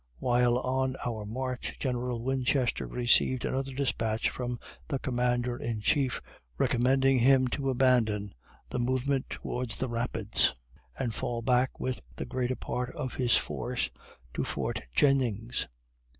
"While 0.17 0.57
on 0.57 0.95
our 1.05 1.27
march, 1.27 1.77
General 1.77 2.23
Winchester 2.23 2.87
received 2.87 3.45
another 3.45 3.71
despatch 3.71 4.31
from 4.31 4.59
the 4.87 4.97
commander 4.97 5.57
in 5.57 5.79
chief, 5.79 6.23
recommending 6.57 7.19
him 7.19 7.47
to 7.49 7.69
abandon 7.69 8.33
the 8.71 8.79
movement 8.79 9.29
towards 9.29 9.77
the 9.77 9.89
Rapids, 9.89 10.55
and 10.97 11.13
fall 11.13 11.43
back 11.43 11.79
with 11.79 12.01
the 12.15 12.25
greater 12.25 12.55
part 12.55 12.95
of 12.95 13.13
his 13.13 13.37
force 13.37 13.91
to 14.33 14.43
Fort 14.43 14.81
Jennings. 14.95 15.67